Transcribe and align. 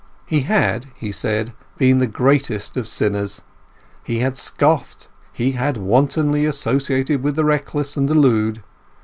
He 0.25 0.39
had, 0.39 0.87
he 0.95 1.11
said, 1.11 1.53
been 1.77 1.99
the 1.99 2.07
greatest 2.07 2.75
of 2.75 2.87
sinners. 2.87 3.43
He 4.03 4.17
had 4.17 4.35
scoffed; 4.35 5.09
he 5.31 5.51
had 5.51 5.77
wantonly 5.77 6.43
associated 6.43 7.21
with 7.21 7.35
the 7.35 7.45
reckless 7.45 7.95
and 7.95 8.09
the 8.09 8.15
lewd. 8.15 8.63